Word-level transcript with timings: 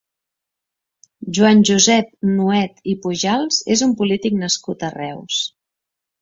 Joan 1.37 1.61
Josep 1.69 2.09
Nuet 2.29 2.81
i 2.95 2.95
Pujals 3.03 3.61
és 3.77 3.85
un 3.89 3.95
polític 4.01 4.35
nascut 4.41 4.89
a 4.89 4.91
Reus. 4.97 5.45